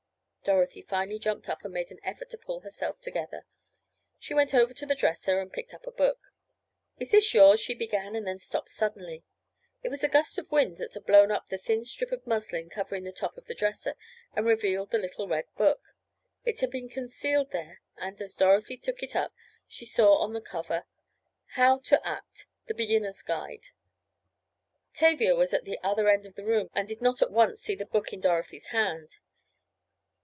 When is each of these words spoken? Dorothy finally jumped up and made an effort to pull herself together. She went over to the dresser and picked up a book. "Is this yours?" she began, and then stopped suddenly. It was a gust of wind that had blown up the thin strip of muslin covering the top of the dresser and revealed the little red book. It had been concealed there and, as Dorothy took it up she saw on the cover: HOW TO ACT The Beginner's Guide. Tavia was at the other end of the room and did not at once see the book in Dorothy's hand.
Dorothy 0.43 0.81
finally 0.81 1.19
jumped 1.19 1.47
up 1.49 1.63
and 1.63 1.71
made 1.71 1.91
an 1.91 1.99
effort 2.03 2.31
to 2.31 2.37
pull 2.37 2.61
herself 2.61 2.99
together. 2.99 3.45
She 4.17 4.33
went 4.33 4.55
over 4.55 4.73
to 4.73 4.87
the 4.87 4.95
dresser 4.95 5.39
and 5.39 5.53
picked 5.53 5.71
up 5.71 5.85
a 5.85 5.91
book. 5.91 6.17
"Is 6.97 7.11
this 7.11 7.35
yours?" 7.35 7.59
she 7.59 7.75
began, 7.75 8.15
and 8.15 8.25
then 8.25 8.39
stopped 8.39 8.69
suddenly. 8.69 9.23
It 9.83 9.89
was 9.89 10.03
a 10.03 10.07
gust 10.09 10.39
of 10.39 10.51
wind 10.51 10.77
that 10.77 10.95
had 10.95 11.05
blown 11.05 11.29
up 11.29 11.47
the 11.47 11.59
thin 11.59 11.85
strip 11.85 12.11
of 12.11 12.25
muslin 12.25 12.71
covering 12.71 13.03
the 13.03 13.11
top 13.11 13.37
of 13.37 13.45
the 13.45 13.53
dresser 13.53 13.93
and 14.35 14.47
revealed 14.47 14.89
the 14.89 14.97
little 14.97 15.27
red 15.27 15.45
book. 15.57 15.93
It 16.43 16.59
had 16.59 16.71
been 16.71 16.89
concealed 16.89 17.51
there 17.51 17.79
and, 17.97 18.19
as 18.19 18.35
Dorothy 18.35 18.77
took 18.77 19.03
it 19.03 19.15
up 19.15 19.35
she 19.67 19.85
saw 19.85 20.15
on 20.15 20.33
the 20.33 20.41
cover: 20.41 20.85
HOW 21.51 21.77
TO 21.77 22.01
ACT 22.05 22.47
The 22.65 22.73
Beginner's 22.73 23.21
Guide. 23.21 23.67
Tavia 24.95 25.35
was 25.35 25.53
at 25.53 25.65
the 25.65 25.79
other 25.83 26.09
end 26.09 26.25
of 26.25 26.33
the 26.33 26.43
room 26.43 26.69
and 26.73 26.87
did 26.87 26.99
not 26.99 27.21
at 27.21 27.31
once 27.31 27.61
see 27.61 27.75
the 27.75 27.85
book 27.85 28.11
in 28.11 28.21
Dorothy's 28.21 28.67
hand. 28.69 29.17